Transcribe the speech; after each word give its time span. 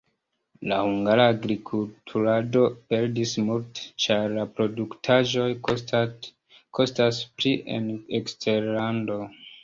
La 0.69 0.77
hungara 0.83 1.25
agrikulturado 1.33 2.63
perdis 2.93 3.33
multe, 3.49 3.83
ĉar 4.05 4.33
la 4.37 4.45
produktaĵoj 4.59 5.45
kostas 6.79 7.21
pli 7.43 7.53
en 7.77 7.85
eksterlando. 8.21 9.19